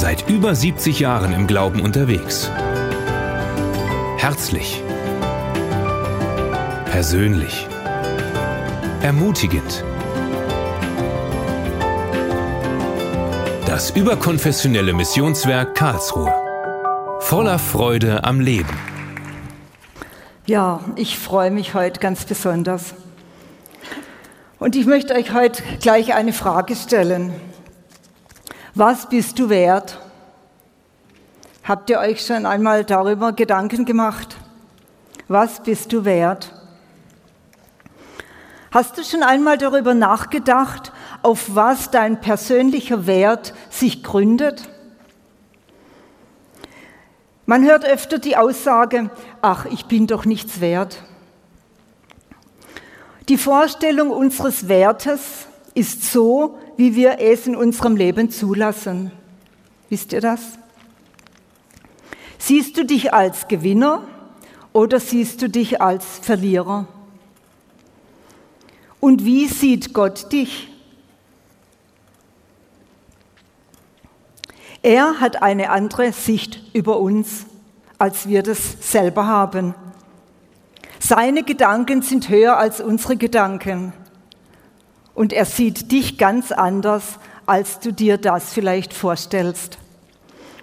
[0.00, 2.50] Seit über 70 Jahren im Glauben unterwegs.
[4.16, 4.82] Herzlich.
[6.86, 7.68] Persönlich.
[9.02, 9.84] Ermutigend.
[13.66, 16.32] Das überkonfessionelle Missionswerk Karlsruhe.
[17.18, 18.74] Voller Freude am Leben.
[20.46, 22.94] Ja, ich freue mich heute ganz besonders.
[24.58, 27.49] Und ich möchte euch heute gleich eine Frage stellen.
[28.74, 29.98] Was bist du wert?
[31.64, 34.36] Habt ihr euch schon einmal darüber Gedanken gemacht?
[35.26, 36.52] Was bist du wert?
[38.70, 44.68] Hast du schon einmal darüber nachgedacht, auf was dein persönlicher Wert sich gründet?
[47.46, 49.10] Man hört öfter die Aussage,
[49.42, 51.02] ach, ich bin doch nichts wert.
[53.28, 59.12] Die Vorstellung unseres Wertes ist so, wie wir es in unserem Leben zulassen.
[59.90, 60.40] Wisst ihr das?
[62.38, 64.04] Siehst du dich als Gewinner
[64.72, 66.88] oder siehst du dich als Verlierer?
[68.98, 70.72] Und wie sieht Gott dich?
[74.80, 77.44] Er hat eine andere Sicht über uns,
[77.98, 79.74] als wir das selber haben.
[80.98, 83.92] Seine Gedanken sind höher als unsere Gedanken.
[85.20, 89.76] Und er sieht dich ganz anders, als du dir das vielleicht vorstellst.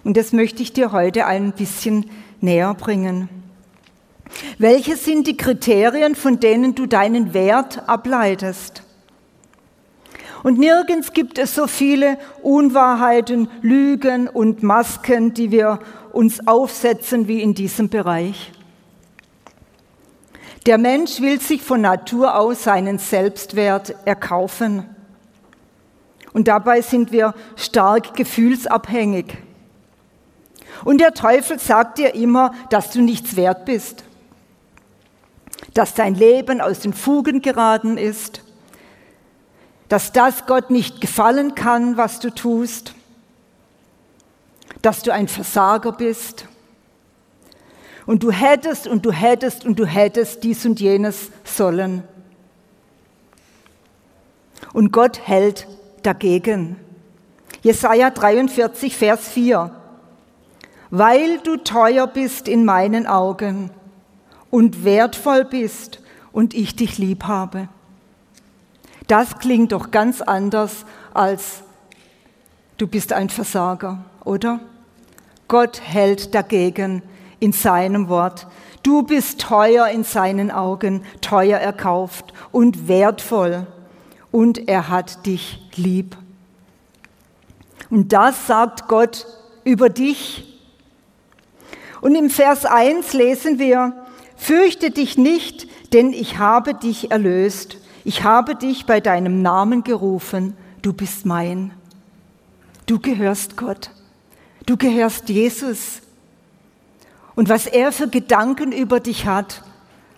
[0.03, 2.09] Und das möchte ich dir heute ein bisschen
[2.41, 3.29] näher bringen.
[4.57, 8.81] Welche sind die Kriterien, von denen du deinen Wert ableitest?
[10.41, 15.77] Und nirgends gibt es so viele Unwahrheiten, Lügen und Masken, die wir
[16.13, 18.53] uns aufsetzen wie in diesem Bereich.
[20.67, 24.83] Der Mensch will sich von Natur aus seinen Selbstwert erkaufen.
[26.33, 29.37] Und dabei sind wir stark gefühlsabhängig.
[30.83, 34.03] Und der Teufel sagt dir immer, dass du nichts wert bist,
[35.73, 38.41] dass dein Leben aus den Fugen geraten ist,
[39.87, 42.93] dass das Gott nicht gefallen kann, was du tust,
[44.81, 46.45] dass du ein Versager bist
[48.07, 52.03] und du hättest und du hättest und du hättest dies und jenes sollen.
[54.73, 55.67] Und Gott hält
[56.01, 56.77] dagegen.
[57.61, 59.71] Jesaja 43, Vers 4.
[60.89, 63.71] Weil du teuer bist in meinen Augen
[64.49, 65.99] und wertvoll bist
[66.31, 67.67] und ich dich lieb habe.
[69.07, 71.63] Das klingt doch ganz anders als
[72.77, 74.61] du bist ein Versager, oder?
[75.49, 77.01] Gott hält dagegen
[77.39, 78.47] in seinem Wort.
[78.83, 83.67] Du bist teuer in seinen Augen, teuer erkauft und wertvoll.
[84.31, 86.17] Und er hat dich lieb.
[87.89, 89.25] Und das sagt Gott
[89.63, 90.59] über dich.
[92.01, 93.93] Und im Vers 1 lesen wir,
[94.37, 97.77] Fürchte dich nicht, denn ich habe dich erlöst.
[98.05, 100.55] Ich habe dich bei deinem Namen gerufen.
[100.81, 101.73] Du bist mein.
[102.85, 103.89] Du gehörst Gott.
[104.65, 106.01] Du gehörst Jesus.
[107.37, 109.61] Und was er für Gedanken über dich hat,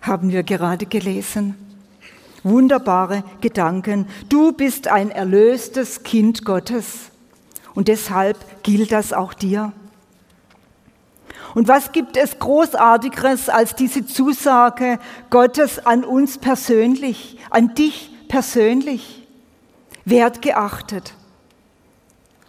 [0.02, 1.54] haben wir gerade gelesen.
[2.44, 4.08] Wunderbare Gedanken.
[4.30, 7.12] Du bist ein erlöstes Kind Gottes.
[7.76, 9.74] Und deshalb gilt das auch dir.
[11.56, 14.98] Und was gibt es Großartigeres als diese Zusage
[15.30, 19.28] Gottes an uns persönlich, an dich persönlich?
[20.06, 21.16] Wertgeachtet,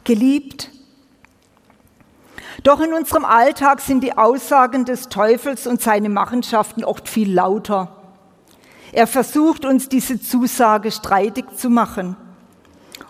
[0.05, 0.71] geliebt,
[2.63, 7.97] doch in unserem Alltag sind die Aussagen des Teufels und seine Machenschaften oft viel lauter.
[8.93, 12.17] Er versucht uns diese Zusage streitig zu machen.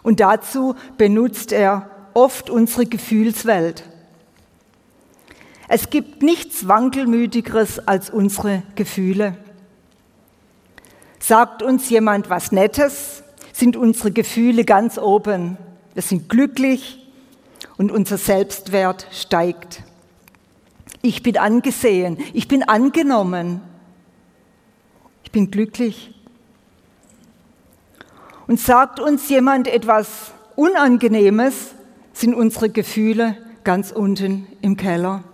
[0.03, 3.85] Und dazu benutzt er oft unsere Gefühlswelt.
[5.69, 9.37] Es gibt nichts Wankelmütigeres als unsere Gefühle.
[11.19, 13.23] Sagt uns jemand was Nettes,
[13.53, 15.59] sind unsere Gefühle ganz oben.
[15.95, 17.00] Wir sind glücklich,
[17.81, 19.85] und unser Selbstwert steigt.
[21.01, 23.63] Ich bin angesehen, ich bin angenommen,
[25.25, 26.15] ich bin glücklich.
[28.47, 31.75] Und sagt uns jemand etwas Unangenehmes,
[32.13, 35.25] sind unsere Gefühle ganz unten im Keller.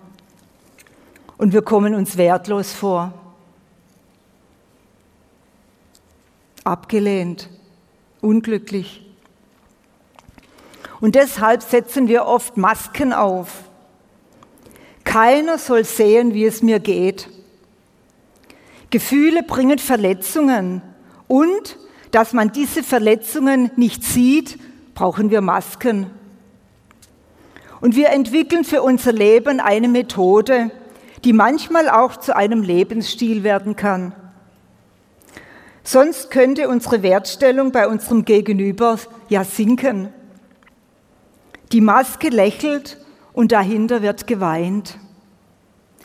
[1.38, 3.12] Und wir kommen uns wertlos vor.
[6.62, 7.48] Abgelehnt,
[8.20, 9.05] unglücklich.
[11.00, 13.48] Und deshalb setzen wir oft Masken auf.
[15.04, 17.28] Keiner soll sehen, wie es mir geht.
[18.90, 20.82] Gefühle bringen Verletzungen
[21.28, 21.78] und
[22.10, 24.58] dass man diese Verletzungen nicht sieht,
[24.94, 26.10] brauchen wir Masken.
[27.80, 30.70] Und wir entwickeln für unser Leben eine Methode,
[31.24, 34.14] die manchmal auch zu einem Lebensstil werden kann.
[35.82, 40.08] Sonst könnte unsere Wertstellung bei unserem Gegenüber ja sinken.
[41.72, 42.98] Die Maske lächelt
[43.32, 44.98] und dahinter wird geweint.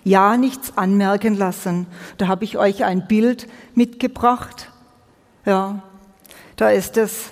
[0.03, 1.85] Ja, nichts anmerken lassen.
[2.17, 4.71] Da habe ich euch ein Bild mitgebracht.
[5.45, 5.83] Ja,
[6.55, 7.31] da ist es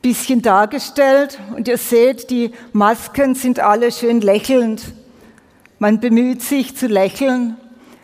[0.00, 4.92] bisschen dargestellt und ihr seht, die Masken sind alle schön lächelnd.
[5.80, 7.56] Man bemüht sich zu lächeln,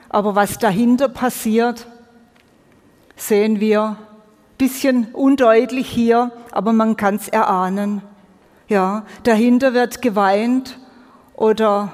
[0.08, 1.86] aber was dahinter passiert,
[3.16, 3.96] sehen wir
[4.58, 8.02] bisschen undeutlich hier, aber man kann es erahnen.
[8.68, 10.78] Ja, dahinter wird geweint
[11.34, 11.92] oder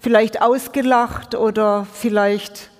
[0.00, 2.70] vielleicht ausgelacht oder vielleicht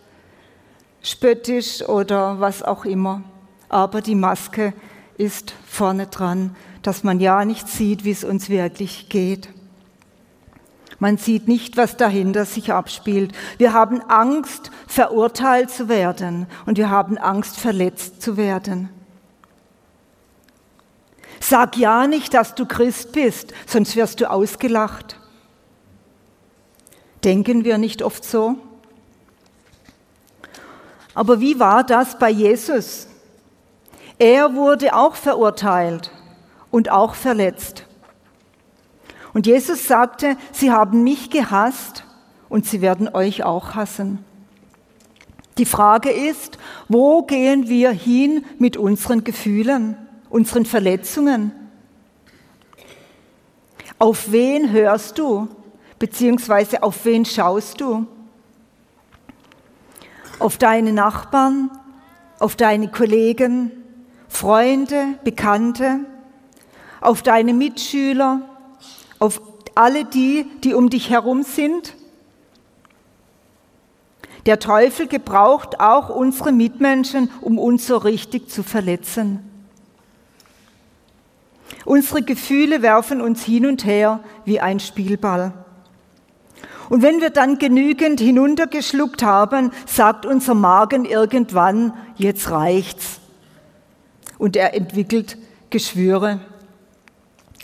[1.03, 3.23] spöttisch oder was auch immer.
[3.69, 4.75] Aber die Maske
[5.17, 9.49] ist vorne dran, dass man ja nicht sieht, wie es uns wirklich geht.
[10.99, 13.33] Man sieht nicht, was dahinter sich abspielt.
[13.59, 18.89] Wir haben Angst, verurteilt zu werden und wir haben Angst, verletzt zu werden.
[21.43, 25.19] Sag ja nicht, dass du Christ bist, sonst wirst du ausgelacht.
[27.25, 28.59] Denken wir nicht oft so?
[31.15, 33.09] Aber wie war das bei Jesus?
[34.21, 36.13] Er wurde auch verurteilt
[36.71, 37.87] und auch verletzt.
[39.35, 42.05] Und Jesus sagte, sie haben mich gehasst
[42.49, 44.25] und sie werden euch auch hassen.
[45.59, 46.57] Die Frage ist,
[46.89, 49.97] wo gehen wir hin mit unseren Gefühlen,
[50.33, 51.53] unseren Verletzungen?
[53.99, 55.47] Auf wen hörst du,
[55.99, 58.07] beziehungsweise auf wen schaust du?
[60.39, 61.71] Auf deine Nachbarn,
[62.39, 63.71] auf deine Kollegen,
[64.27, 66.01] Freunde, Bekannte,
[67.01, 68.41] auf deine Mitschüler,
[69.19, 69.41] auf
[69.75, 71.95] alle die, die um dich herum sind.
[74.47, 79.52] Der Teufel gebraucht auch unsere Mitmenschen, um uns so richtig zu verletzen.
[81.85, 85.53] Unsere Gefühle werfen uns hin und her wie ein Spielball.
[86.89, 93.21] Und wenn wir dann genügend hinuntergeschluckt haben, sagt unser Magen irgendwann, jetzt reicht's.
[94.39, 95.39] Und er entwickelt
[95.71, 96.41] Geschwüre.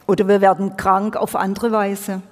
[0.06, 2.22] Oder wir werden krank auf andere Weise,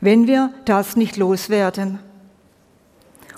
[0.00, 1.98] wenn wir das nicht loswerden.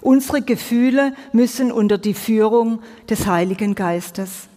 [0.00, 4.48] Unsere Gefühle müssen unter die Führung des Heiligen Geistes.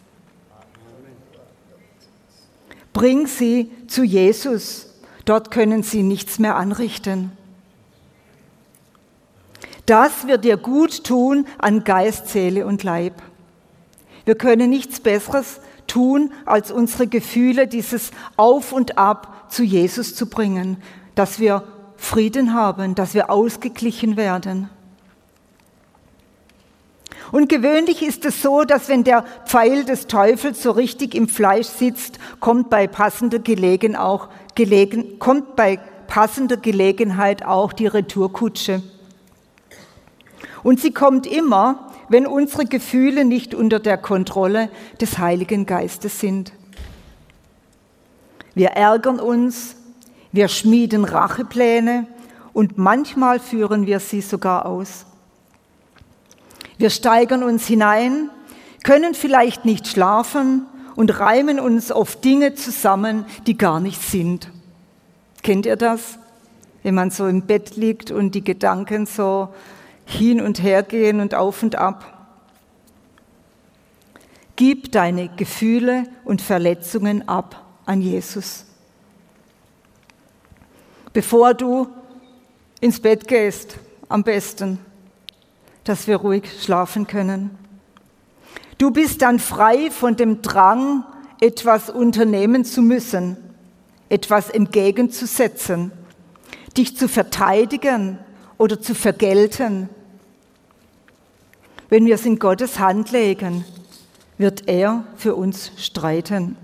[2.93, 4.87] Bring sie zu Jesus.
[5.25, 7.31] Dort können sie nichts mehr anrichten.
[9.85, 13.21] Das wird dir gut tun an Geist, Seele und Leib.
[14.25, 20.27] Wir können nichts Besseres tun, als unsere Gefühle, dieses Auf und Ab zu Jesus zu
[20.27, 20.77] bringen,
[21.15, 21.63] dass wir
[21.97, 24.69] Frieden haben, dass wir ausgeglichen werden.
[27.31, 31.67] Und gewöhnlich ist es so, dass wenn der Pfeil des Teufels so richtig im Fleisch
[31.67, 38.83] sitzt, kommt bei passender, Gelegen auch, gelegen, kommt bei passender Gelegenheit auch die Retourkutsche.
[40.61, 44.69] Und sie kommt immer, wenn unsere Gefühle nicht unter der Kontrolle
[44.99, 46.51] des Heiligen Geistes sind.
[48.53, 49.77] Wir ärgern uns,
[50.33, 52.07] wir schmieden Rachepläne
[52.51, 55.05] und manchmal führen wir sie sogar aus.
[56.81, 58.31] Wir steigern uns hinein,
[58.83, 64.49] können vielleicht nicht schlafen und reimen uns auf Dinge zusammen, die gar nicht sind.
[65.43, 66.17] Kennt ihr das?
[66.81, 69.49] Wenn man so im Bett liegt und die Gedanken so
[70.07, 72.27] hin und her gehen und auf und ab.
[74.55, 78.65] Gib deine Gefühle und Verletzungen ab an Jesus.
[81.13, 81.87] Bevor du
[82.79, 83.77] ins Bett gehst,
[84.09, 84.79] am besten,
[85.83, 87.51] dass wir ruhig schlafen können.
[88.77, 91.03] Du bist dann frei von dem Drang,
[91.39, 93.37] etwas unternehmen zu müssen,
[94.09, 95.91] etwas entgegenzusetzen,
[96.77, 98.19] dich zu verteidigen
[98.57, 99.89] oder zu vergelten.
[101.89, 103.65] Wenn wir es in Gottes Hand legen,
[104.37, 106.57] wird er für uns streiten.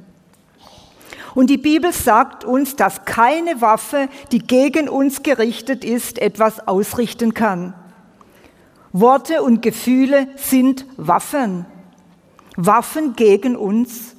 [1.35, 7.35] Und die Bibel sagt uns, dass keine Waffe, die gegen uns gerichtet ist, etwas ausrichten
[7.35, 7.75] kann.
[8.99, 11.65] Worte und Gefühle sind Waffen.
[12.55, 14.15] Waffen gegen uns.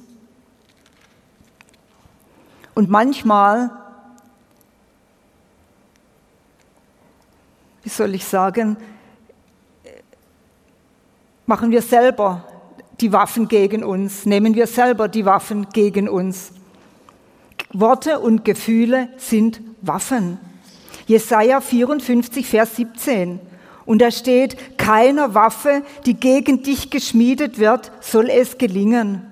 [2.75, 3.71] Und manchmal
[7.89, 8.77] wie soll ich sagen,
[11.47, 12.45] machen wir selber
[13.01, 16.51] die Waffen gegen uns, nehmen wir selber die Waffen gegen uns.
[17.73, 20.37] Worte und Gefühle sind Waffen.
[21.07, 23.39] Jesaja 54, Vers 17.
[23.89, 29.25] Und da steht, keiner Waffe, die gegen dich geschmiedet wird, soll es gelingen.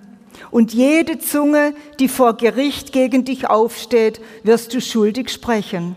[0.49, 5.95] Und jede Zunge, die vor Gericht gegen dich aufsteht, wirst du schuldig sprechen.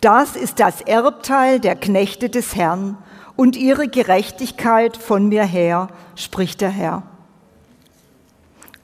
[0.00, 2.96] Das ist das Erbteil der Knechte des Herrn
[3.34, 7.02] und ihre Gerechtigkeit von mir her, spricht der Herr.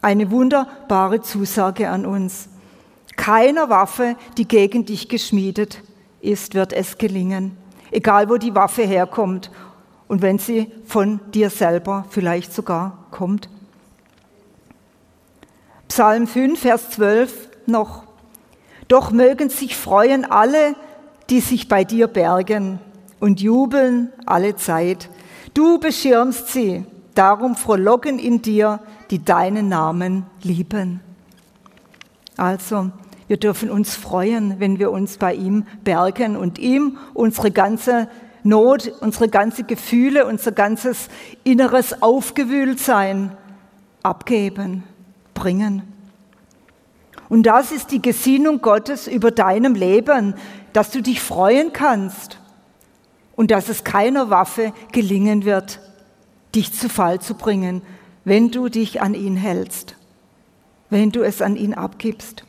[0.02, 2.48] Eine wunderbare Zusage an uns.
[3.14, 5.82] Keiner Waffe, die gegen dich geschmiedet
[6.20, 7.56] ist, wird es gelingen,
[7.96, 9.50] egal wo die Waffe herkommt
[10.06, 13.48] und wenn sie von dir selber vielleicht sogar kommt.
[15.88, 18.02] Psalm 5, Vers 12 noch.
[18.86, 20.74] Doch mögen sich freuen alle,
[21.30, 22.80] die sich bei dir bergen
[23.18, 25.08] und jubeln alle Zeit.
[25.54, 26.84] Du beschirmst sie,
[27.14, 28.78] darum frohlocken in dir,
[29.10, 31.00] die deinen Namen lieben.
[32.36, 32.90] Also,
[33.28, 38.08] wir dürfen uns freuen, wenn wir uns bei ihm bergen und ihm unsere ganze
[38.44, 41.08] Not, unsere ganze Gefühle, unser ganzes
[41.42, 43.32] inneres Aufgewühltsein
[44.04, 44.84] abgeben,
[45.34, 45.82] bringen.
[47.28, 50.34] Und das ist die Gesinnung Gottes über deinem Leben,
[50.72, 52.38] dass du dich freuen kannst
[53.34, 55.80] und dass es keiner Waffe gelingen wird,
[56.54, 57.82] dich zu Fall zu bringen,
[58.24, 59.96] wenn du dich an ihn hältst,
[60.88, 62.45] wenn du es an ihn abgibst.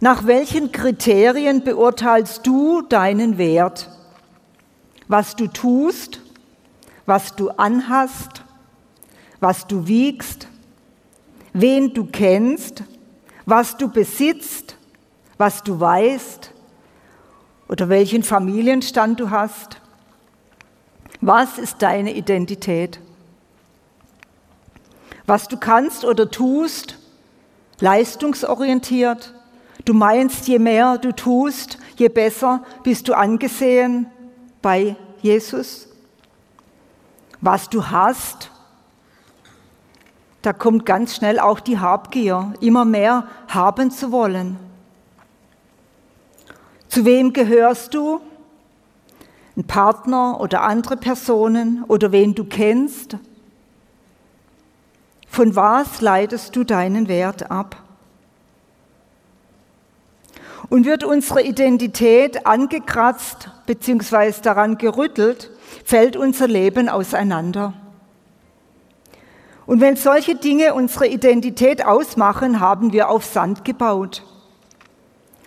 [0.00, 3.88] Nach welchen Kriterien beurteilst du deinen Wert?
[5.08, 6.20] Was du tust,
[7.06, 8.42] was du anhast,
[9.40, 10.48] was du wiegst,
[11.52, 12.82] wen du kennst,
[13.46, 14.76] was du besitzt,
[15.38, 16.50] was du weißt
[17.68, 19.80] oder welchen Familienstand du hast.
[21.20, 23.00] Was ist deine Identität?
[25.26, 26.98] Was du kannst oder tust,
[27.80, 29.34] leistungsorientiert,
[29.86, 34.10] Du meinst, je mehr du tust, je besser bist du angesehen
[34.60, 35.88] bei Jesus.
[37.40, 38.50] Was du hast,
[40.42, 44.58] da kommt ganz schnell auch die Habgier, immer mehr haben zu wollen.
[46.88, 48.20] Zu wem gehörst du?
[49.56, 53.18] Ein Partner oder andere Personen oder wen du kennst?
[55.28, 57.85] Von was leitest du deinen Wert ab?
[60.68, 64.32] Und wird unsere Identität angekratzt bzw.
[64.42, 65.50] daran gerüttelt,
[65.84, 67.74] fällt unser Leben auseinander.
[69.66, 74.22] Und wenn solche Dinge unsere Identität ausmachen, haben wir auf Sand gebaut.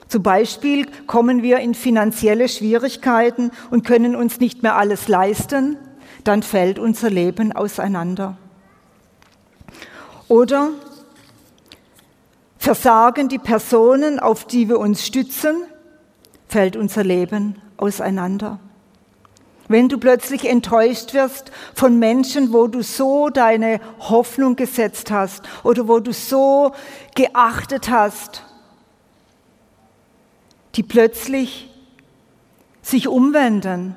[0.10, 5.78] Zum Beispiel kommen wir in finanzielle Schwierigkeiten und können uns nicht mehr alles leisten,
[6.24, 8.38] dann fällt unser Leben auseinander.
[10.28, 10.72] Oder
[12.60, 15.64] Versagen die Personen, auf die wir uns stützen,
[16.50, 18.60] fällt unser Leben auseinander.
[19.70, 25.88] Wenn du plötzlich enttäuscht wirst von Menschen, wo du so deine Hoffnung gesetzt hast oder
[25.88, 26.74] wo du so
[27.16, 28.44] geachtet hast,
[30.76, 31.70] die plötzlich
[32.82, 33.96] sich umwenden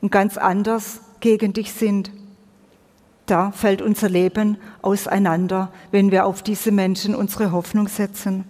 [0.00, 2.10] und ganz anders gegen dich sind
[3.30, 8.44] da fällt unser Leben auseinander, wenn wir auf diese Menschen unsere Hoffnung setzen.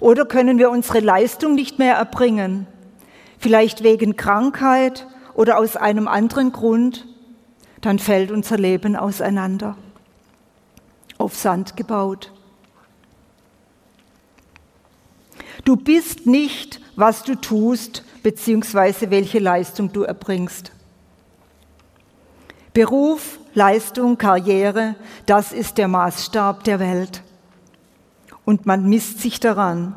[0.00, 2.66] Oder können wir unsere Leistung nicht mehr erbringen,
[3.38, 7.06] vielleicht wegen Krankheit oder aus einem anderen Grund,
[7.80, 9.76] dann fällt unser Leben auseinander,
[11.18, 12.32] auf Sand gebaut.
[15.64, 20.72] Du bist nicht, was du tust, beziehungsweise welche Leistung du erbringst.
[22.72, 24.94] Beruf, Leistung, Karriere,
[25.26, 27.22] das ist der Maßstab der Welt.
[28.44, 29.94] Und man misst sich daran.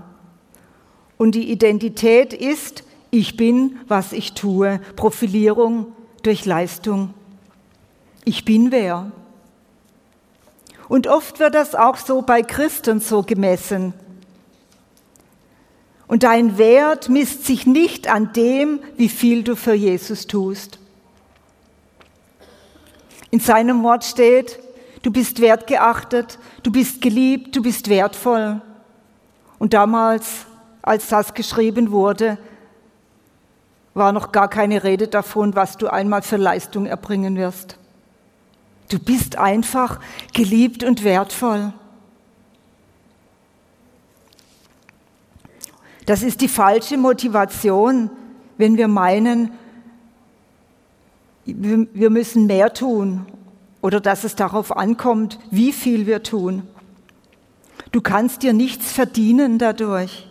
[1.18, 4.80] Und die Identität ist, ich bin, was ich tue.
[4.96, 5.88] Profilierung
[6.24, 7.14] durch Leistung.
[8.26, 9.12] Ich bin wer.
[10.90, 13.94] Und oft wird das auch so bei Christen so gemessen.
[16.08, 20.78] Und dein Wert misst sich nicht an dem, wie viel du für Jesus tust.
[23.36, 24.62] In seinem Wort steht,
[25.02, 28.62] du bist wertgeachtet, du bist geliebt, du bist wertvoll.
[29.60, 30.46] Und damals,
[30.82, 32.38] als das geschrieben wurde,
[33.94, 37.78] war noch gar keine Rede davon, was du einmal für Leistung erbringen wirst.
[38.88, 40.00] Du bist einfach
[40.34, 41.74] geliebt und wertvoll.
[46.06, 48.10] Das ist die falsche Motivation,
[48.58, 49.52] wenn wir meinen,
[51.46, 53.26] wir müssen mehr tun
[53.82, 56.64] oder dass es darauf ankommt, wie viel wir tun.
[57.92, 60.28] Du kannst dir nichts verdienen dadurch.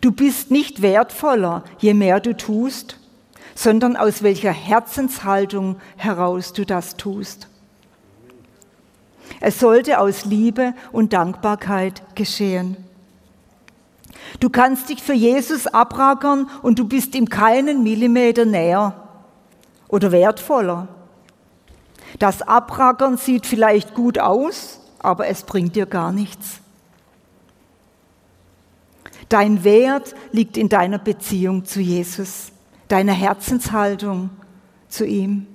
[0.00, 2.98] Du bist nicht wertvoller, je mehr du tust,
[3.54, 7.48] sondern aus welcher Herzenshaltung heraus du das tust.
[9.40, 12.76] Es sollte aus Liebe und Dankbarkeit geschehen.
[14.40, 19.03] Du kannst dich für Jesus abrackern und du bist ihm keinen Millimeter näher
[19.88, 20.88] oder wertvoller.
[22.18, 26.60] Das Abrackern sieht vielleicht gut aus, aber es bringt dir gar nichts.
[29.28, 32.52] Dein Wert liegt in deiner Beziehung zu Jesus,
[32.88, 34.30] deiner Herzenshaltung
[34.88, 35.46] zu ihm.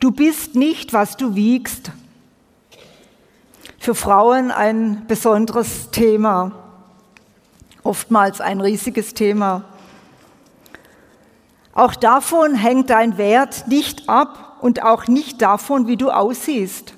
[0.00, 1.92] Du bist nicht, was du wiegst.
[3.78, 6.52] Für Frauen ein besonderes Thema,
[7.82, 9.64] oftmals ein riesiges Thema.
[11.74, 16.94] Auch davon hängt dein Wert nicht ab und auch nicht davon, wie du aussiehst.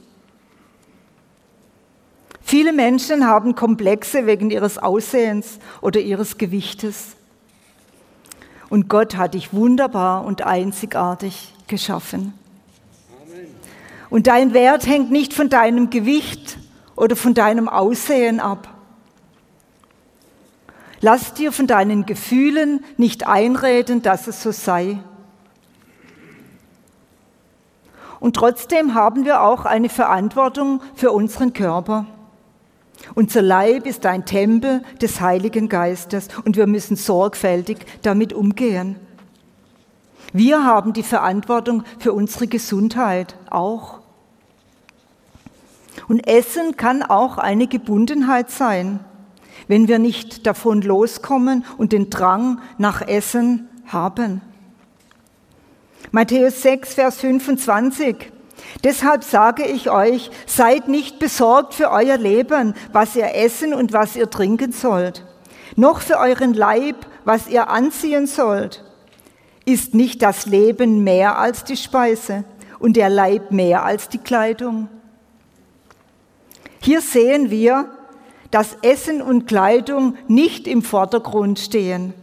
[2.43, 7.17] Viele Menschen haben Komplexe wegen ihres Aussehens oder ihres Gewichtes.
[8.69, 12.35] Und Gott hat dich wunderbar und einzigartig geschaffen.
[14.11, 16.59] Und dein Wert hängt nicht von deinem Gewicht
[16.95, 18.76] oder von deinem Aussehen ab.
[21.01, 24.99] Lass dir von deinen Gefühlen nicht einreden, dass es so sei.
[28.19, 32.07] Und trotzdem haben wir auch eine Verantwortung für unseren Körper.
[33.15, 38.97] Unser Leib ist ein Tempel des Heiligen Geistes und wir müssen sorgfältig damit umgehen.
[40.33, 44.01] Wir haben die Verantwortung für unsere Gesundheit auch.
[46.09, 49.01] Und Essen kann auch eine Gebundenheit sein,
[49.69, 54.41] wenn wir nicht davon loskommen und den Drang nach Essen haben.
[56.13, 58.33] Matthäus 6, Vers 25.
[58.85, 64.17] Deshalb sage ich euch, seid nicht besorgt für euer Leben, was ihr essen und was
[64.17, 65.25] ihr trinken sollt,
[65.77, 68.85] noch für euren Leib, was ihr anziehen sollt.
[69.65, 72.45] Ist nicht das Leben mehr als die Speise
[72.79, 74.89] und der Leib mehr als die Kleidung?
[76.81, 77.91] Hier sehen wir,
[78.51, 82.15] dass Essen und Kleidung nicht im Vordergrund stehen.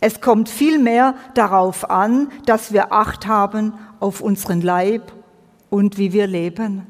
[0.00, 5.12] Es kommt vielmehr darauf an, dass wir Acht haben auf unseren Leib
[5.68, 6.86] und wie wir leben.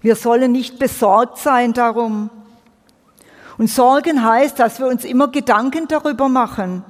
[0.00, 2.30] Wir sollen nicht besorgt sein darum.
[3.58, 6.82] Und Sorgen heißt, dass wir uns immer Gedanken darüber machen.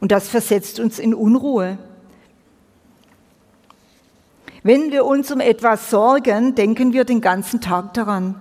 [0.00, 1.78] Und das versetzt uns in Unruhe.
[4.66, 8.40] Wenn wir uns um etwas sorgen, denken wir den ganzen Tag daran.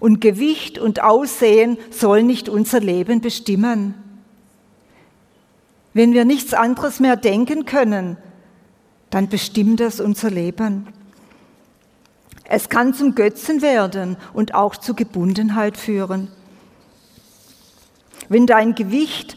[0.00, 3.94] Und Gewicht und Aussehen soll nicht unser Leben bestimmen.
[5.94, 8.16] Wenn wir nichts anderes mehr denken können,
[9.10, 10.88] dann bestimmt das unser Leben.
[12.42, 16.32] Es kann zum Götzen werden und auch zu Gebundenheit führen.
[18.28, 19.36] Wenn dein Gewicht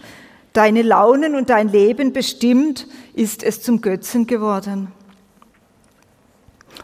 [0.53, 4.91] deine Launen und dein Leben bestimmt, ist es zum Götzen geworden.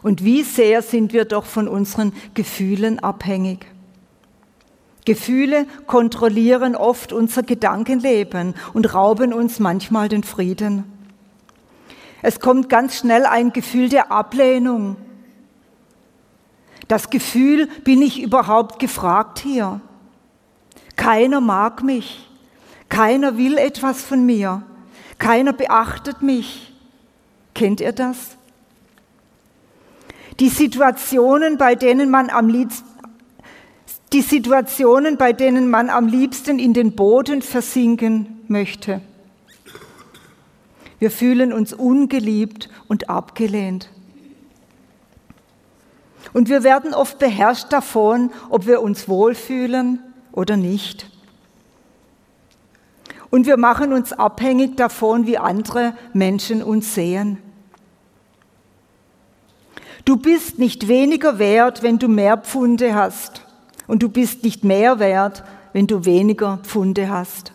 [0.02, 3.66] Und wie sehr sind wir doch von unseren Gefühlen abhängig.
[5.04, 10.84] Gefühle kontrollieren oft unser Gedankenleben und rauben uns manchmal den Frieden.
[12.20, 14.96] Es kommt ganz schnell ein Gefühl der Ablehnung.
[16.88, 19.80] Das Gefühl, bin ich überhaupt gefragt hier?
[20.96, 22.28] Keiner mag mich.
[22.88, 24.62] Keiner will etwas von mir.
[25.18, 26.72] Keiner beachtet mich.
[27.54, 28.37] Kennt ihr das?
[30.40, 32.88] Die Situationen, bei denen man am liebsten
[34.12, 39.02] die Situationen, bei denen man am liebsten in den Boden versinken möchte.
[40.98, 43.90] Wir fühlen uns ungeliebt und abgelehnt.
[46.32, 51.10] Und wir werden oft beherrscht davon, ob wir uns wohlfühlen oder nicht.
[53.30, 57.38] Und wir machen uns abhängig davon, wie andere Menschen uns sehen.
[60.08, 63.42] Du bist nicht weniger wert, wenn du mehr Pfunde hast.
[63.86, 65.44] Und du bist nicht mehr wert,
[65.74, 67.52] wenn du weniger Pfunde hast.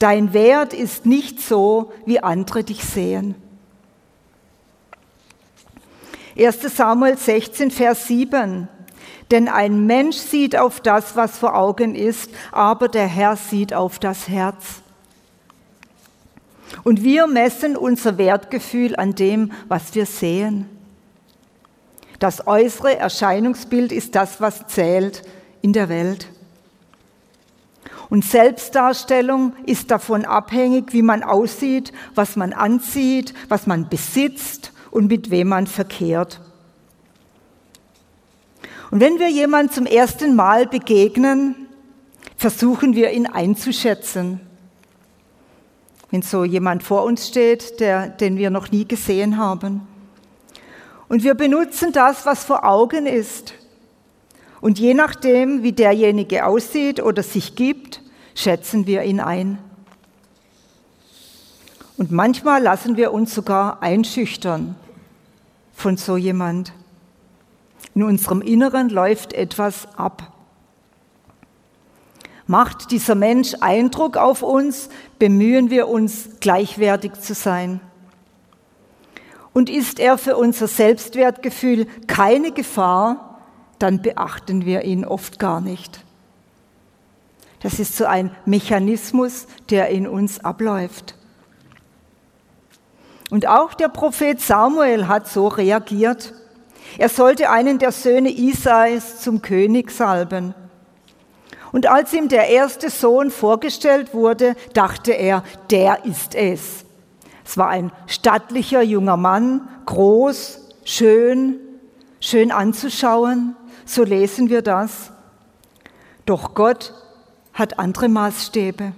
[0.00, 3.36] Dein Wert ist nicht so, wie andere dich sehen.
[6.36, 8.66] 1 Samuel 16, Vers 7.
[9.30, 14.00] Denn ein Mensch sieht auf das, was vor Augen ist, aber der Herr sieht auf
[14.00, 14.81] das Herz.
[16.84, 20.68] Und wir messen unser Wertgefühl an dem, was wir sehen.
[22.18, 25.22] Das äußere Erscheinungsbild ist das, was zählt
[25.60, 26.28] in der Welt.
[28.08, 35.08] Und Selbstdarstellung ist davon abhängig, wie man aussieht, was man anzieht, was man besitzt und
[35.08, 36.40] mit wem man verkehrt.
[38.90, 41.56] Und wenn wir jemand zum ersten Mal begegnen,
[42.36, 44.40] versuchen wir ihn einzuschätzen.
[46.12, 49.80] Wenn so jemand vor uns steht, der, den wir noch nie gesehen haben.
[51.08, 53.54] Und wir benutzen das, was vor Augen ist.
[54.60, 58.00] Und je nachdem, wie derjenige aussieht oder sich gibt,
[58.34, 59.58] schätzen wir ihn ein.
[61.96, 64.76] Und manchmal lassen wir uns sogar einschüchtern
[65.74, 66.72] von so jemand.
[67.94, 70.31] In unserem Inneren läuft etwas ab.
[72.46, 77.80] Macht dieser Mensch Eindruck auf uns, bemühen wir uns, gleichwertig zu sein.
[79.52, 83.40] Und ist er für unser Selbstwertgefühl keine Gefahr,
[83.78, 86.04] dann beachten wir ihn oft gar nicht.
[87.62, 91.14] Das ist so ein Mechanismus, der in uns abläuft.
[93.30, 96.34] Und auch der Prophet Samuel hat so reagiert.
[96.98, 100.54] Er sollte einen der Söhne Isais zum König salben.
[101.72, 106.84] Und als ihm der erste Sohn vorgestellt wurde, dachte er, der ist es.
[107.44, 111.56] Es war ein stattlicher junger Mann, groß, schön,
[112.20, 115.10] schön anzuschauen, so lesen wir das.
[116.26, 116.94] Doch Gott
[117.52, 118.92] hat andere Maßstäbe.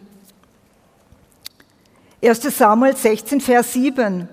[2.22, 4.28] 1 Samuel 16, Vers 7.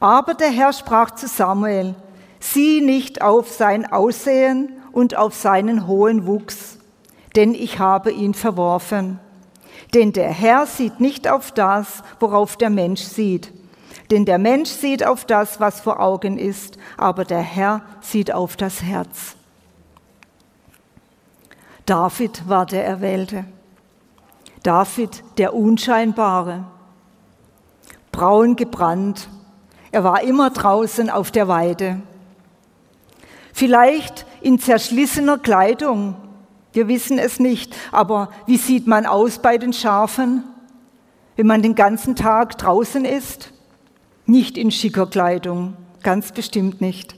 [0.00, 1.94] Aber der Herr sprach zu Samuel,
[2.40, 6.75] sieh nicht auf sein Aussehen und auf seinen hohen Wuchs,
[7.36, 9.20] denn ich habe ihn verworfen.
[9.94, 13.52] Denn der Herr sieht nicht auf das, worauf der Mensch sieht.
[14.10, 18.56] Denn der Mensch sieht auf das, was vor Augen ist, aber der Herr sieht auf
[18.56, 19.36] das Herz.
[21.84, 23.44] David war der Erwählte.
[24.62, 26.64] David der Unscheinbare.
[28.10, 29.28] Braun gebrannt.
[29.92, 32.00] Er war immer draußen auf der Weide.
[33.52, 36.16] Vielleicht in zerschlissener Kleidung.
[36.76, 37.74] Wir wissen es nicht.
[37.90, 40.44] Aber wie sieht man aus bei den Schafen,
[41.34, 43.50] wenn man den ganzen Tag draußen ist?
[44.26, 47.16] Nicht in schicker Kleidung, ganz bestimmt nicht.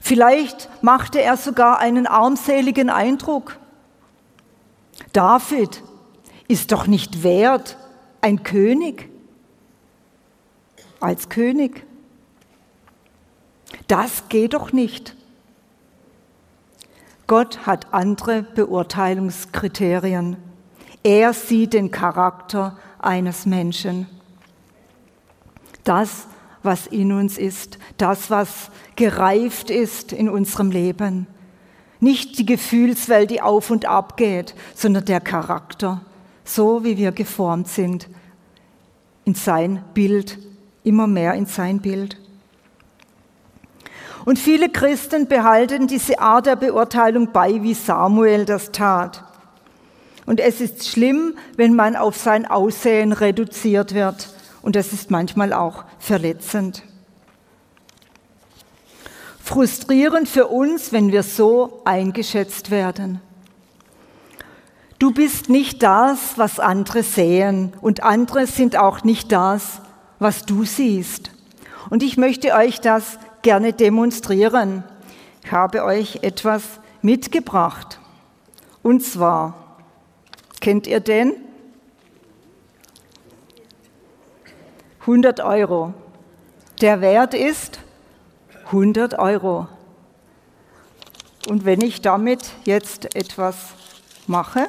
[0.00, 3.58] Vielleicht machte er sogar einen armseligen Eindruck.
[5.12, 5.82] David
[6.46, 7.76] ist doch nicht wert,
[8.20, 9.08] ein König
[11.00, 11.84] als König.
[13.88, 15.15] Das geht doch nicht.
[17.26, 20.36] Gott hat andere Beurteilungskriterien.
[21.02, 24.06] Er sieht den Charakter eines Menschen.
[25.84, 26.26] Das
[26.66, 31.26] was in uns ist, das, was gereift ist in unserem Leben.
[31.98, 36.02] Nicht die Gefühlswelt, die auf und ab geht, sondern der Charakter,
[36.44, 38.08] so wie wir geformt sind,
[39.24, 40.38] in sein Bild,
[40.84, 42.18] immer mehr in sein Bild.
[44.26, 49.22] Und viele Christen behalten diese Art der Beurteilung bei, wie Samuel das tat.
[50.26, 54.28] Und es ist schlimm, wenn man auf sein Aussehen reduziert wird
[54.62, 56.82] und das ist manchmal auch verletzend.
[59.44, 63.20] Frustrierend für uns, wenn wir so eingeschätzt werden.
[64.98, 69.80] Du bist nicht das, was andere sehen und andere sind auch nicht das,
[70.18, 71.30] was du siehst.
[71.90, 74.82] Und ich möchte euch das gerne demonstrieren.
[75.44, 76.64] Ich habe euch etwas
[77.00, 78.00] mitgebracht.
[78.82, 79.76] Und zwar,
[80.60, 81.32] kennt ihr den?
[85.02, 85.94] 100 Euro.
[86.80, 87.78] Der Wert ist
[88.64, 89.68] 100 Euro.
[91.48, 93.74] Und wenn ich damit jetzt etwas
[94.26, 94.66] mache,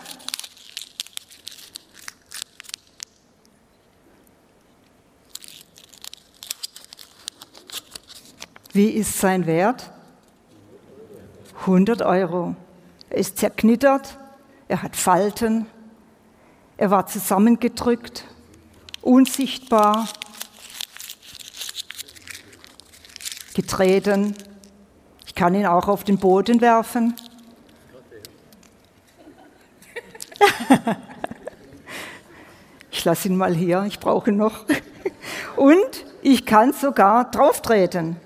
[8.77, 9.91] wie ist sein Wert?
[11.61, 12.55] 100 Euro.
[13.09, 14.19] Er ist zerknittert,
[14.67, 15.65] er hat Falten,
[16.77, 18.25] er war zusammengedrückt,
[19.01, 20.07] unsichtbar,
[23.55, 24.35] getreten.
[25.25, 27.15] Ich kann ihn auch auf den Boden werfen.
[32.91, 34.65] ich lasse ihn mal hier, ich brauche ihn noch.
[35.55, 38.17] Und ich kann sogar drauftreten.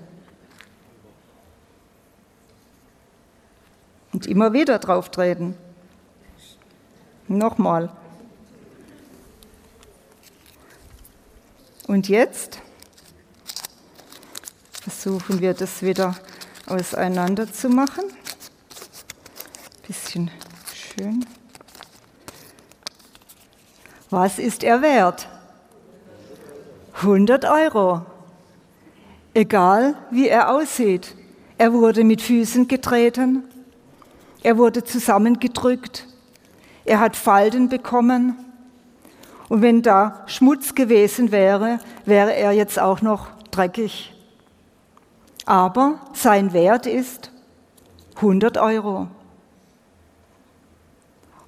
[4.12, 5.54] Und immer wieder drauftreten.
[7.28, 7.90] Nochmal.
[11.86, 12.58] Und jetzt
[14.82, 16.14] versuchen wir das wieder
[16.66, 18.04] auseinander zu machen.
[19.86, 20.30] Bisschen
[20.74, 21.24] schön.
[24.10, 25.28] Was ist er wert?
[26.94, 28.06] 100 Euro.
[29.34, 31.14] Egal wie er aussieht.
[31.58, 33.44] Er wurde mit Füßen getreten.
[34.42, 36.06] Er wurde zusammengedrückt.
[36.84, 38.36] Er hat Falten bekommen.
[39.48, 44.14] Und wenn da Schmutz gewesen wäre, wäre er jetzt auch noch dreckig.
[45.44, 47.30] Aber sein Wert ist
[48.16, 49.08] 100 Euro.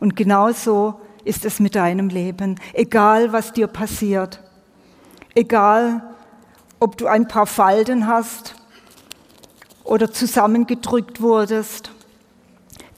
[0.01, 2.61] Und genauso ist es mit deinem Leben.
[2.75, 4.41] Egal, was dir passiert.
[5.35, 6.03] Egal,
[6.79, 8.55] ob du ein paar Falten hast
[9.83, 11.94] oder zusammengedrückt wurdest.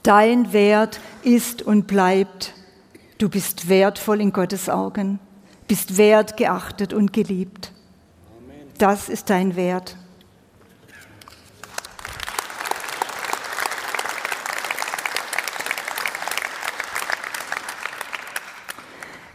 [0.07, 2.53] Dein Wert ist und bleibt.
[3.17, 5.19] Du bist wertvoll in Gottes Augen,
[5.67, 7.73] bist wertgeachtet und geliebt.
[8.77, 9.97] Das ist dein Wert.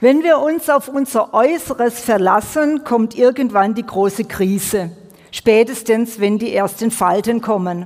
[0.00, 4.90] Wenn wir uns auf unser Äußeres verlassen, kommt irgendwann die große Krise,
[5.32, 7.84] spätestens wenn die ersten Falten kommen.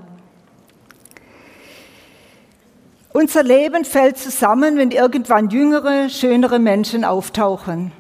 [3.17, 7.91] Unser Leben fällt zusammen, wenn irgendwann jüngere, schönere Menschen auftauchen.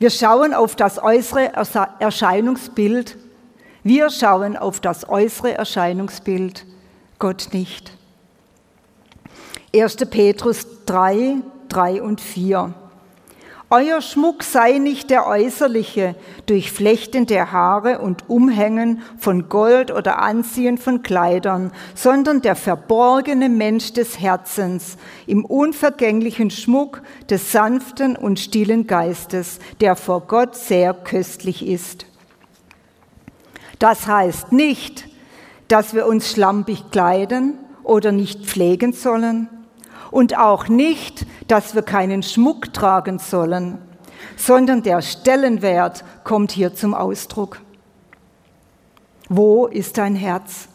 [0.00, 1.52] Wir schauen auf das äußere
[2.00, 3.16] Erscheinungsbild.
[3.84, 6.66] Wir schauen auf das äußere Erscheinungsbild,
[7.20, 7.96] Gott nicht.
[9.72, 9.98] 1.
[10.10, 11.36] Petrus 3,
[11.68, 12.74] 3 und 4.
[13.74, 20.18] Euer Schmuck sei nicht der äußerliche, durch Flechten der Haare und Umhängen von Gold oder
[20.18, 28.38] Anziehen von Kleidern, sondern der verborgene Mensch des Herzens im unvergänglichen Schmuck des sanften und
[28.38, 32.04] stillen Geistes, der vor Gott sehr köstlich ist.
[33.78, 35.08] Das heißt nicht,
[35.68, 37.54] dass wir uns schlampig kleiden
[37.84, 39.48] oder nicht pflegen sollen
[40.12, 43.78] und auch nicht, dass wir keinen Schmuck tragen sollen,
[44.36, 47.60] sondern der Stellenwert kommt hier zum Ausdruck.
[49.28, 50.68] Wo ist dein Herz?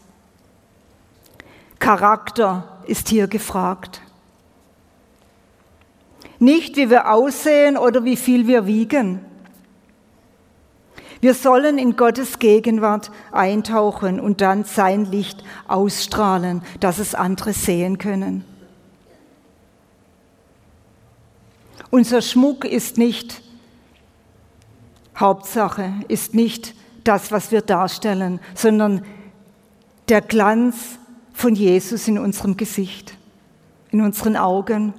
[1.78, 4.02] Charakter ist hier gefragt.
[6.40, 9.20] Nicht, wie wir aussehen oder wie viel wir wiegen.
[11.20, 17.98] Wir sollen in Gottes Gegenwart eintauchen und dann sein Licht ausstrahlen, dass es andere sehen
[17.98, 18.44] können.
[21.90, 23.42] Unser Schmuck ist nicht
[25.16, 26.74] Hauptsache, ist nicht
[27.04, 29.04] das, was wir darstellen, sondern
[30.08, 30.98] der Glanz
[31.32, 33.16] von Jesus in unserem Gesicht,
[33.90, 34.92] in unseren Augen,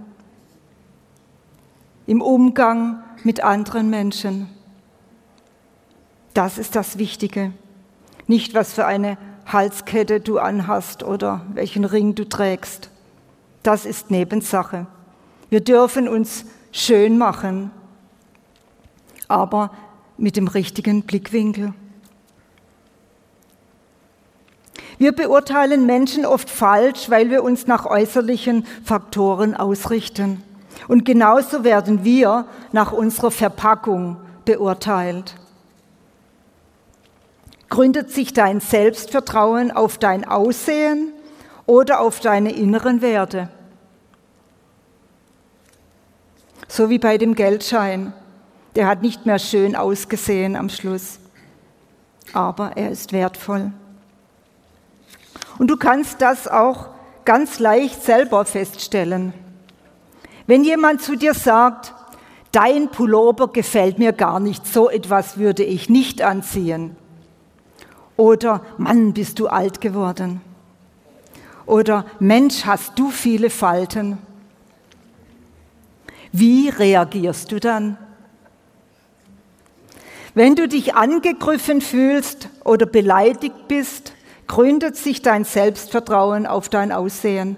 [2.07, 4.49] im Umgang mit anderen Menschen.
[6.33, 7.53] Das ist das Wichtige.
[8.25, 12.89] Nicht, was für eine Halskette du anhast oder welchen Ring du trägst.
[13.63, 14.87] Das ist Nebensache.
[15.49, 17.71] Wir dürfen uns schön machen,
[19.27, 19.71] aber
[20.17, 21.73] mit dem richtigen Blickwinkel.
[24.97, 30.43] Wir beurteilen Menschen oft falsch, weil wir uns nach äußerlichen Faktoren ausrichten.
[30.89, 35.35] Und genauso werden wir nach unserer Verpackung beurteilt.
[37.69, 41.13] Gründet sich dein Selbstvertrauen auf dein Aussehen
[41.65, 43.49] oder auf deine inneren Werte?
[46.69, 48.13] So wie bei dem Geldschein.
[48.75, 51.19] Der hat nicht mehr schön ausgesehen am Schluss,
[52.31, 53.73] aber er ist wertvoll.
[55.57, 56.89] Und du kannst das auch
[57.25, 59.33] ganz leicht selber feststellen.
[60.45, 61.95] Wenn jemand zu dir sagt,
[62.51, 66.95] dein Pullover gefällt mir gar nicht, so etwas würde ich nicht anziehen.
[68.15, 70.41] Oder Mann, bist du alt geworden.
[71.65, 74.19] Oder Mensch, hast du viele Falten.
[76.31, 77.97] Wie reagierst du dann?
[80.35, 84.13] Wenn du dich angegriffen fühlst oder beleidigt bist,
[84.47, 87.57] gründet sich dein Selbstvertrauen auf dein Aussehen.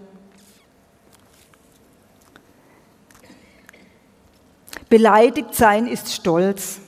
[4.89, 6.79] Beleidigt sein ist Stolz.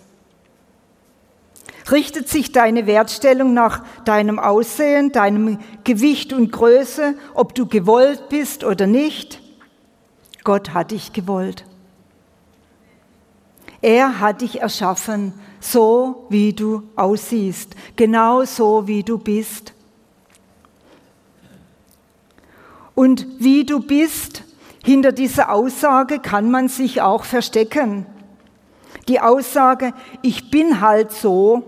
[1.91, 8.63] Richtet sich deine Wertstellung nach deinem Aussehen, deinem Gewicht und Größe, ob du gewollt bist
[8.63, 9.41] oder nicht?
[10.43, 11.65] Gott hat dich gewollt.
[13.84, 19.74] Er hat dich erschaffen, so wie du aussiehst, genau so wie du bist.
[22.96, 24.43] Und wie du bist,
[24.86, 28.06] hinter dieser Aussage kann man sich auch verstecken.
[29.10, 31.63] Die Aussage, ich bin halt so,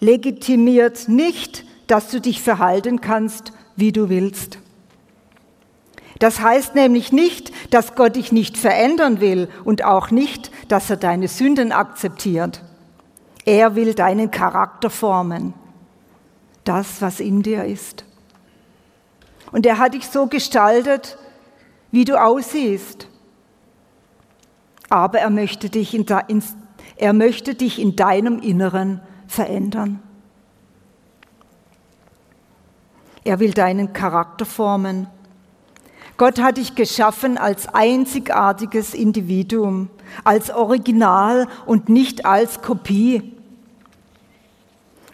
[0.00, 4.58] legitimiert nicht, dass du dich verhalten kannst, wie du willst.
[6.18, 10.96] Das heißt nämlich nicht, dass Gott dich nicht verändern will und auch nicht, dass er
[10.96, 12.62] deine Sünden akzeptiert.
[13.44, 15.54] Er will deinen Charakter formen.
[16.62, 18.04] Das, was in dir ist.
[19.52, 21.18] Und er hat dich so gestaltet,
[21.90, 23.08] wie du aussiehst.
[24.88, 26.06] Aber er möchte dich in,
[26.96, 30.00] er möchte dich in deinem Inneren verändern.
[33.24, 35.08] Er will deinen Charakter formen.
[36.16, 39.90] Gott hat dich geschaffen als einzigartiges Individuum,
[40.22, 43.32] als Original und nicht als Kopie.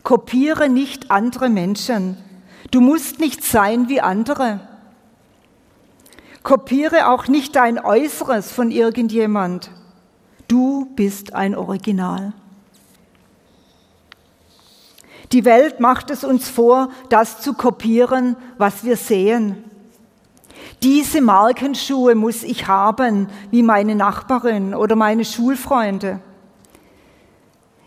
[0.03, 2.17] Kopiere nicht andere Menschen.
[2.71, 4.61] Du musst nicht sein wie andere.
[6.43, 9.71] Kopiere auch nicht dein Äußeres von irgendjemand.
[10.49, 12.33] Du bist ein Original.
[15.33, 19.70] Die Welt macht es uns vor, das zu kopieren, was wir sehen.
[20.83, 26.21] Diese Markenschuhe muss ich haben, wie meine Nachbarin oder meine Schulfreunde.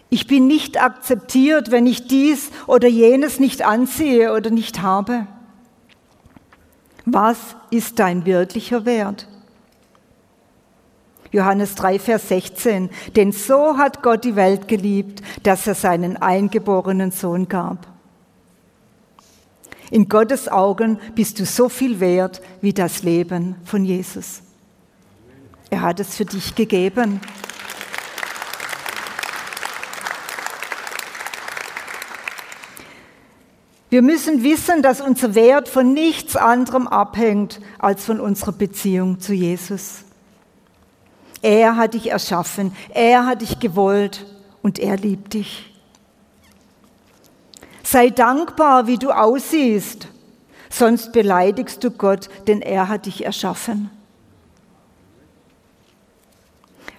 [0.10, 5.26] Ich bin nicht akzeptiert, wenn ich dies oder jenes nicht ansehe oder nicht habe.
[7.06, 7.38] Was
[7.72, 9.28] ist dein wirklicher Wert?
[11.32, 12.91] Johannes 3, Vers 16.
[13.15, 17.93] Denn so hat Gott die Welt geliebt, dass er seinen eingeborenen Sohn gab.
[19.94, 24.42] In Gottes Augen bist du so viel wert wie das Leben von Jesus.
[25.70, 27.22] Er hat es für dich gegeben.
[33.92, 39.36] Wir müssen wissen, dass unser Wert von nichts anderem abhängt als von unserer Beziehung zu
[39.36, 40.06] Jesus.
[41.44, 44.26] Er hat dich erschaffen, er hat dich gewollt
[44.64, 45.73] und er liebt dich.
[47.94, 50.08] Sei dankbar, wie du aussiehst,
[50.68, 53.92] sonst beleidigst du Gott, denn er hat dich erschaffen.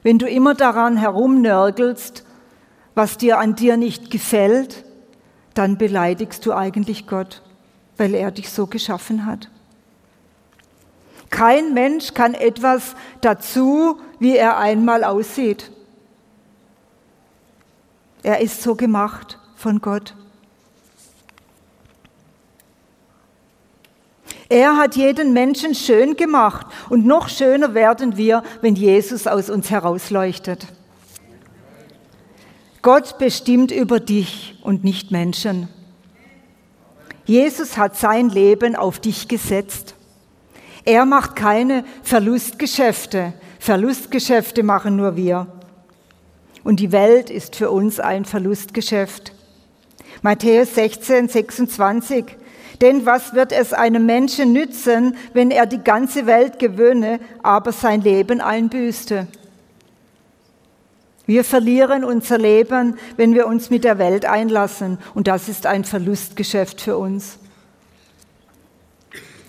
[0.05, 2.25] Wenn du immer daran herumnörgelst,
[2.95, 4.85] was dir an dir nicht gefällt,
[5.55, 7.43] dann beleidigst du eigentlich Gott,
[7.97, 9.51] weil er dich so geschaffen hat.
[11.29, 15.73] Kein Mensch kann etwas dazu, wie er einmal aussieht.
[18.23, 20.15] Er ist so gemacht von Gott.
[24.55, 29.69] Er hat jeden Menschen schön gemacht und noch schöner werden wir, wenn Jesus aus uns
[29.69, 30.69] herausleuchtet.
[32.81, 35.69] Gott bestimmt über dich und nicht Menschen.
[37.25, 39.97] Jesus hat sein Leben auf dich gesetzt.
[40.85, 43.33] Er macht keine Verlustgeschäfte.
[43.59, 45.49] Verlustgeschäfte machen nur wir.
[46.63, 49.33] Und die Welt ist für uns ein Verlustgeschäft.
[50.23, 52.37] Matthäus 16, 26.
[52.81, 58.01] Denn was wird es einem Menschen nützen, wenn er die ganze Welt gewöhne, aber sein
[58.01, 59.29] Leben einbüßte?
[61.27, 65.85] Wir verlieren unser Leben, wenn wir uns mit der Welt einlassen, und das ist ein
[65.85, 67.39] Verlustgeschäft für uns.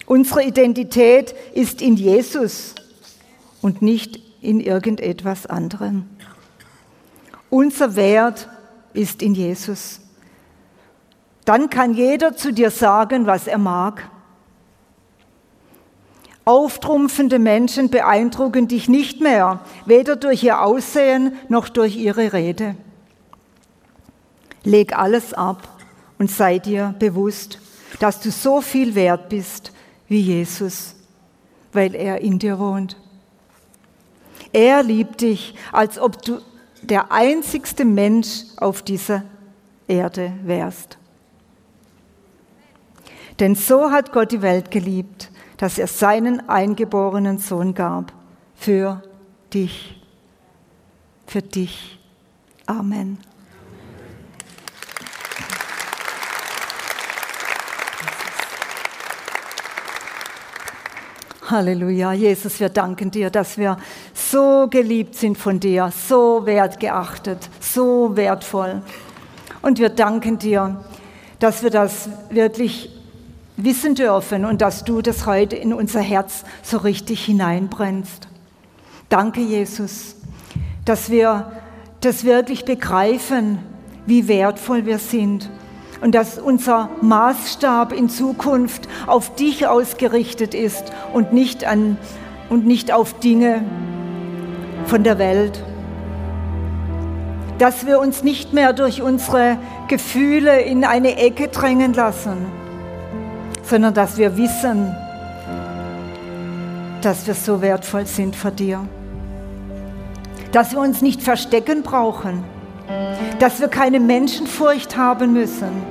[0.05, 2.75] Unsere Identität ist in Jesus
[3.61, 6.05] und nicht in irgendetwas anderem.
[7.49, 8.47] Unser Wert
[8.93, 9.99] ist in Jesus.
[11.45, 14.09] Dann kann jeder zu dir sagen, was er mag.
[16.43, 22.75] Auftrumpfende Menschen beeindrucken dich nicht mehr, weder durch ihr Aussehen noch durch ihre Rede.
[24.63, 25.67] Leg alles ab
[26.19, 27.59] und sei dir bewusst,
[27.99, 29.71] dass du so viel wert bist
[30.07, 30.95] wie Jesus,
[31.73, 32.97] weil er in dir wohnt.
[34.51, 36.39] Er liebt dich, als ob du
[36.81, 39.23] der einzigste Mensch auf dieser
[39.87, 40.97] Erde wärst.
[43.39, 48.13] Denn so hat Gott die Welt geliebt, dass er seinen eingeborenen Sohn gab.
[48.55, 49.03] Für
[49.53, 50.01] dich.
[51.27, 51.99] Für dich.
[52.65, 53.17] Amen.
[61.47, 63.77] Halleluja, Jesus, wir danken dir, dass wir
[64.13, 68.81] so geliebt sind von dir, so wertgeachtet, so wertvoll.
[69.61, 70.83] Und wir danken dir,
[71.39, 72.94] dass wir das wirklich
[73.57, 78.27] wissen dürfen und dass du das heute in unser Herz so richtig hineinbrennst.
[79.09, 80.15] Danke, Jesus,
[80.83, 81.51] dass wir
[82.01, 83.59] das wirklich begreifen,
[84.05, 85.49] wie wertvoll wir sind
[86.01, 91.97] und dass unser Maßstab in Zukunft auf dich ausgerichtet ist und nicht, an,
[92.49, 93.63] und nicht auf Dinge
[94.85, 95.63] von der Welt.
[97.57, 102.45] Dass wir uns nicht mehr durch unsere Gefühle in eine Ecke drängen lassen,
[103.65, 104.95] sondern dass wir wissen,
[107.01, 108.87] dass wir so wertvoll sind vor dir.
[110.51, 112.43] Dass wir uns nicht verstecken brauchen.
[113.39, 115.83] Dass wir keine Menschenfurcht haben müssen.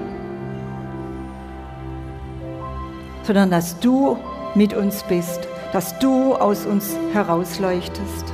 [3.25, 4.17] Sondern dass du
[4.55, 5.41] mit uns bist.
[5.73, 8.25] Dass du aus uns herausleuchtest.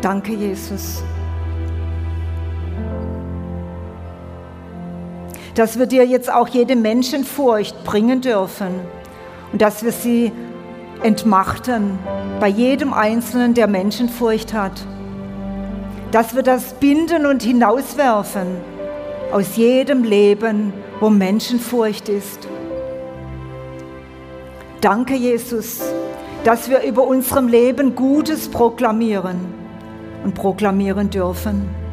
[0.00, 1.02] Danke, Jesus.
[5.54, 8.80] Dass wir dir jetzt auch jede Menschenfurcht bringen dürfen
[9.52, 10.32] und dass wir sie
[11.02, 11.98] entmachten
[12.40, 14.84] bei jedem Einzelnen, der Menschenfurcht hat.
[16.10, 18.46] Dass wir das binden und hinauswerfen
[19.32, 22.48] aus jedem Leben, wo Menschenfurcht ist.
[24.80, 25.80] Danke, Jesus,
[26.44, 29.40] dass wir über unserem Leben Gutes proklamieren
[30.24, 31.83] und proklamieren dürfen.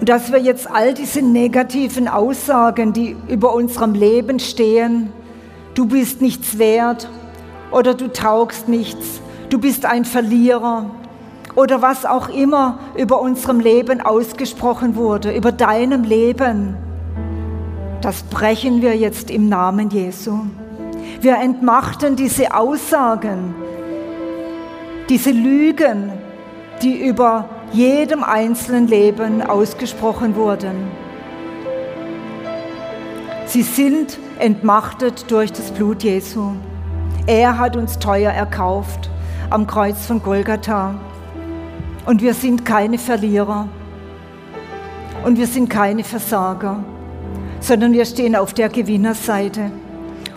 [0.00, 5.12] Und dass wir jetzt all diese negativen Aussagen, die über unserem Leben stehen,
[5.74, 7.08] du bist nichts wert
[7.70, 9.20] oder du taugst nichts,
[9.50, 10.90] du bist ein Verlierer
[11.54, 16.76] oder was auch immer über unserem Leben ausgesprochen wurde, über deinem Leben,
[18.00, 20.40] das brechen wir jetzt im Namen Jesu.
[21.20, 23.54] Wir entmachten diese Aussagen,
[25.08, 26.12] diese Lügen,
[26.82, 30.76] die über jedem einzelnen Leben ausgesprochen wurden.
[33.46, 36.52] Sie sind entmachtet durch das Blut Jesu.
[37.26, 39.10] Er hat uns teuer erkauft
[39.50, 40.94] am Kreuz von Golgatha.
[42.06, 43.68] Und wir sind keine Verlierer.
[45.24, 46.84] Und wir sind keine Versager,
[47.60, 49.70] sondern wir stehen auf der Gewinnerseite.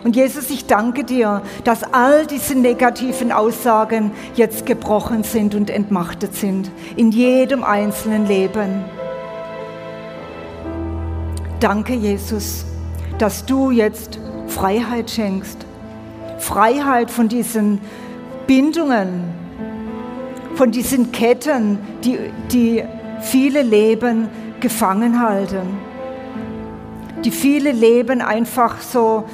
[0.03, 6.35] Und Jesus, ich danke dir, dass all diese negativen Aussagen jetzt gebrochen sind und entmachtet
[6.35, 8.85] sind in jedem einzelnen Leben.
[11.59, 12.65] Danke, Jesus,
[13.17, 15.65] dass du jetzt Freiheit schenkst.
[16.37, 17.81] Freiheit von diesen
[18.45, 19.23] Bindungen,
[20.55, 22.19] von diesen Ketten, die,
[22.51, 22.83] die
[23.21, 24.29] viele Leben
[24.59, 25.77] gefangen halten,
[27.25, 29.25] die viele Leben einfach so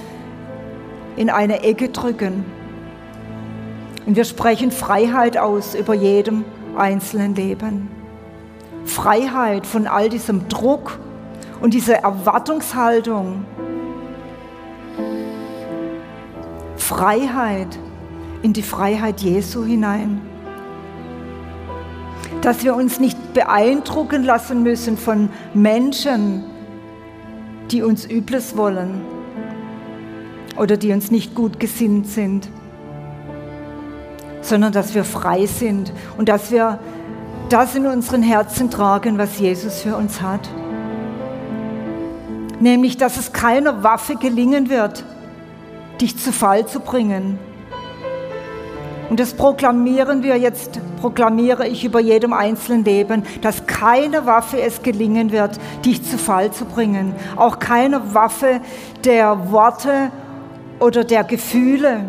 [1.16, 2.45] in eine Ecke drücken.
[4.05, 6.43] Und wir sprechen Freiheit aus über jedem
[6.78, 7.89] einzelnen Leben.
[8.86, 10.99] Freiheit von all diesem Druck
[11.61, 13.45] und dieser Erwartungshaltung.
[16.76, 17.80] Freiheit
[18.41, 20.22] in die Freiheit Jesu hinein.
[22.41, 26.43] Dass wir uns nicht beeindrucken lassen müssen von Menschen,
[27.72, 29.12] die uns Übles wollen
[30.58, 32.49] oder die uns nicht gut gesinnt sind,
[34.41, 36.80] sondern dass wir frei sind und dass wir
[37.49, 40.49] das in unseren Herzen tragen, was Jesus für uns hat.
[42.60, 45.04] Nämlich, dass es keiner Waffe gelingen wird,
[45.99, 47.38] dich zu Fall zu bringen.
[49.10, 54.82] Und das proklamieren wir jetzt, proklamiere ich über jedem einzelnen Leben, dass keine Waffe es
[54.82, 57.14] gelingen wird, dich zu Fall zu bringen.
[57.36, 58.62] Auch keine Waffe
[59.04, 60.12] der Worte
[60.84, 62.04] oder der Gefühle.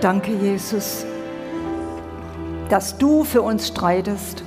[0.00, 1.06] Danke, Jesus,
[2.68, 4.42] dass du für uns streitest,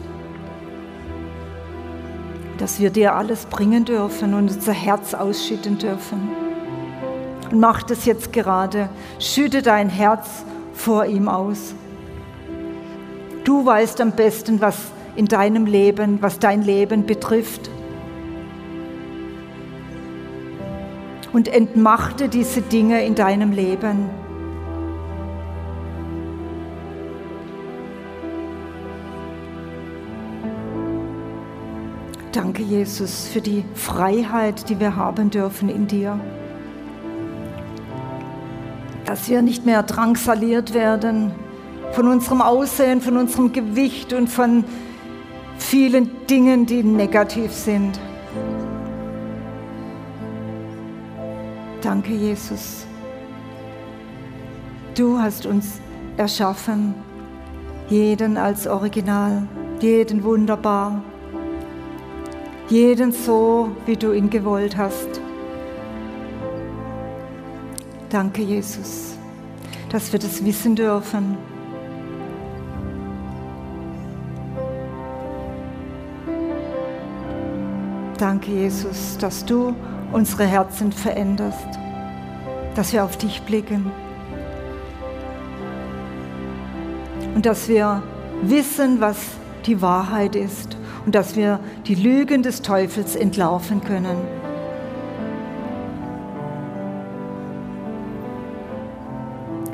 [2.58, 6.30] dass wir dir alles bringen dürfen und unser Herz ausschütten dürfen.
[7.50, 8.90] Und mach das jetzt gerade.
[9.20, 11.74] Schütte dein Herz vor ihm aus.
[13.46, 17.70] Du weißt am besten, was in deinem Leben, was dein Leben betrifft.
[21.32, 24.10] Und entmachte diese Dinge in deinem Leben.
[32.32, 36.20] Danke, Jesus, für die Freiheit, die wir haben dürfen in dir.
[39.06, 41.32] Dass wir nicht mehr drangsaliert werden
[41.94, 44.66] von unserem Aussehen, von unserem Gewicht und von
[45.58, 48.00] vielen Dingen, die negativ sind.
[51.82, 52.86] Danke, Jesus.
[54.96, 55.80] Du hast uns
[56.18, 56.96] erschaffen,
[57.90, 59.48] jeden als Original,
[59.82, 61.04] jeden wunderbar,
[62.70, 65.22] jeden so, wie du ihn gewollt hast.
[68.10, 69.18] Danke, Jesus,
[69.92, 71.38] dass wir das wissen dürfen.
[78.18, 79.76] Danke, Jesus, dass du
[80.14, 81.68] unsere Herzen veränderst,
[82.74, 83.92] dass wir auf dich blicken
[87.36, 88.02] und dass wir
[88.42, 89.18] wissen, was
[89.66, 94.18] die Wahrheit ist und dass wir die Lügen des Teufels entlaufen können.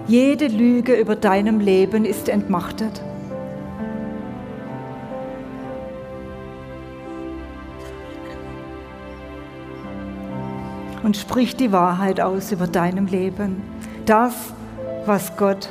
[0.07, 3.03] Jede Lüge über deinem Leben ist entmachtet.
[11.03, 13.61] Und sprich die Wahrheit aus über deinem Leben.
[14.05, 14.53] Das,
[15.05, 15.69] was Gott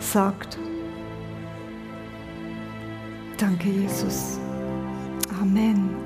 [0.00, 0.58] sagt.
[3.38, 4.38] Danke, Jesus.
[5.40, 6.01] Amen.